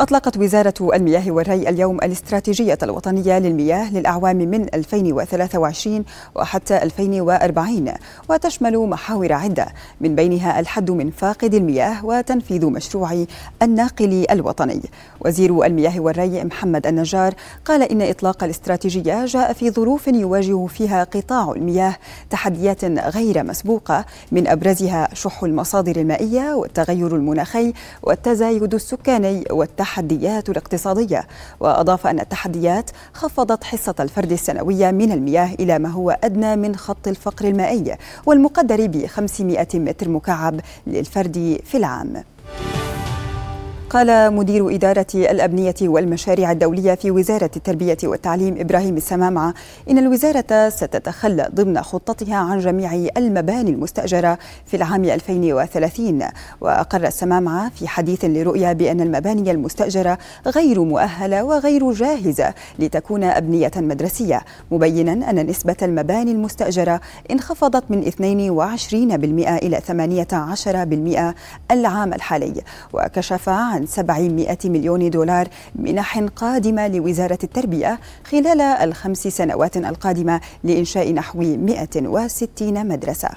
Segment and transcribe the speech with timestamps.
[0.00, 6.04] أطلقت وزارة المياه والري اليوم الاستراتيجية الوطنية للمياه للأعوام من 2023
[6.34, 7.92] وحتى 2040
[8.30, 9.66] وتشمل محاور عدة
[10.00, 13.24] من بينها الحد من فاقد المياه وتنفيذ مشروع
[13.62, 14.82] الناقل الوطني.
[15.20, 17.34] وزير المياه والري محمد النجار
[17.64, 21.96] قال إن إطلاق الاستراتيجية جاء في ظروف يواجه فيها قطاع المياه
[22.30, 27.72] تحديات غير مسبوقة من أبرزها شح المصادر المائية والتغير المناخي
[28.02, 31.26] والتزايد السكاني والتحديات التحديات الاقتصادية
[31.60, 37.08] وأضاف أن التحديات خفضت حصة الفرد السنوية من المياه إلى ما هو أدنى من خط
[37.08, 37.96] الفقر المائي
[38.26, 42.24] والمقدر ب 500 متر مكعب للفرد في العام.
[43.90, 49.54] قال مدير إدارة الأبنية والمشاريع الدولية في وزارة التربية والتعليم إبراهيم السمامعة
[49.90, 56.22] إن الوزارة ستتخلى ضمن خطتها عن جميع المباني المستأجرة في العام 2030
[56.60, 64.40] وأقر السمامعة في حديث لرؤيا بأن المباني المستأجرة غير مؤهلة وغير جاهزة لتكون أبنية مدرسية
[64.70, 69.80] مبينا أن نسبة المباني المستأجرة انخفضت من 22% إلى
[71.32, 72.54] 18% العام الحالي.
[72.92, 81.12] وكشف عن عن 700 مليون دولار منح قادمة لوزارة التربية خلال الخمس سنوات القادمة لإنشاء
[81.12, 83.28] نحو 160 مدرسة.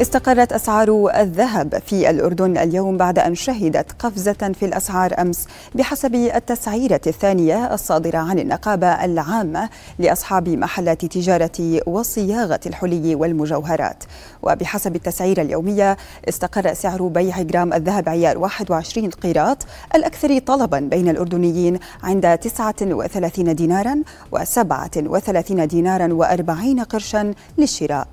[0.00, 7.00] استقرت أسعار الذهب في الأردن اليوم بعد أن شهدت قفزة في الأسعار أمس بحسب التسعيرة
[7.06, 9.68] الثانية الصادرة عن النقابة العامة
[9.98, 14.04] لأصحاب محلات تجارة وصياغة الحلي والمجوهرات
[14.46, 15.96] وبحسب التسعيرة اليومية
[16.28, 24.02] استقر سعر بيع جرام الذهب عيار 21 قيراط الأكثر طلبا بين الأردنيين عند 39 دينارا
[24.36, 28.08] و37 دينارا و40 قرشا للشراء.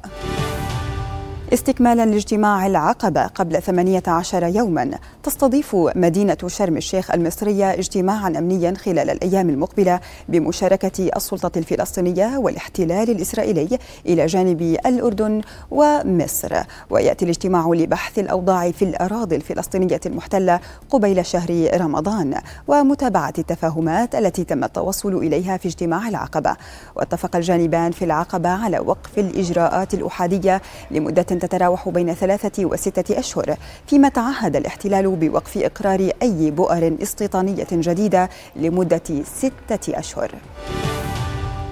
[1.54, 4.92] استكمالا لاجتماع العقبة قبل 18 يوما
[5.24, 13.80] تستضيف مدينة شرم الشيخ المصرية اجتماعا أمنيا خلال الأيام المقبلة بمشاركة السلطة الفلسطينية والاحتلال الإسرائيلي
[14.06, 15.42] إلى جانب الأردن
[15.72, 16.56] ومصر.
[16.90, 20.60] ويأتي الاجتماع لبحث الأوضاع في الأراضي الفلسطينية المحتلة
[20.90, 26.56] قبيل شهر رمضان ومتابعة التفاهمات التي تم التوصل إليها في اجتماع العقبة.
[26.96, 30.62] واتفق الجانبان في العقبة على وقف الإجراءات الأحادية
[30.92, 33.58] لمدة تتراوح بين ثلاثة وستة أشهر
[33.88, 40.32] فيما تعهد الاحتلال بوقف إقرار أي بؤر استيطانية جديدة لمدة ستة أشهر.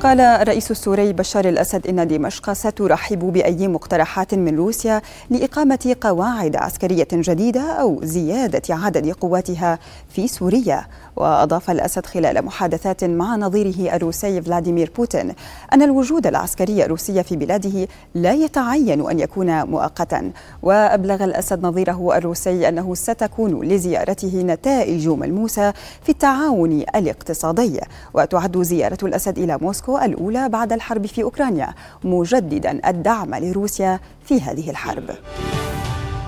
[0.04, 7.08] قال الرئيس السوري بشار الأسد إن دمشق سترحب بأي مقترحات من روسيا لإقامة قواعد عسكرية
[7.14, 10.86] جديدة أو زيادة عدد قواتها في سوريا.
[11.16, 15.34] وأضاف الأسد خلال محادثات مع نظيره الروسي فلاديمير بوتين
[15.74, 20.32] أن الوجود العسكري الروسي في بلاده لا يتعين أن يكون مؤقتا.
[20.62, 25.72] وأبلغ الأسد نظيره الروسي أنه ستكون لزيارته نتائج ملموسة
[26.04, 27.80] في التعاون الاقتصادي.
[28.14, 31.74] وتعد زيارة الأسد إلى موسكو موسكو الأولى بعد الحرب في أوكرانيا
[32.04, 35.10] مجددا الدعم لروسيا في هذه الحرب.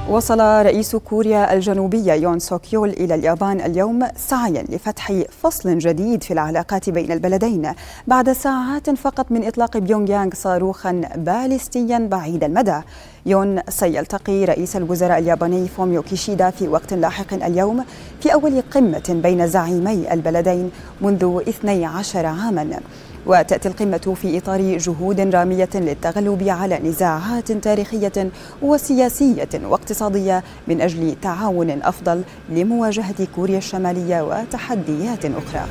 [0.09, 5.11] وصل رئيس كوريا الجنوبية يون سوك يول إلى اليابان اليوم سعيا لفتح
[5.44, 7.73] فصل جديد في العلاقات بين البلدين.
[8.07, 12.81] بعد ساعات فقط من إطلاق بيونغ يانغ صاروخا باليستيا بعيد المدى.
[13.25, 17.85] يون سيلتقي رئيس الوزراء الياباني فوميو كيشيدا في وقت لاحق اليوم
[18.22, 22.79] في أول قمة بين زعيمي البلدين منذ 12 عاما.
[23.25, 31.69] وتأتي القمة في إطار جهود رامية للتغلب على نزاعات تاريخية وسياسية واقتصادية من أجل تعاون
[31.69, 35.65] أفضل لمواجهة كوريا الشمالية وتحديات أخرى.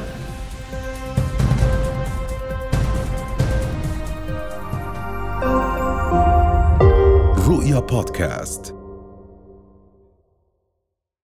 [7.49, 8.80] رؤيا بودكاست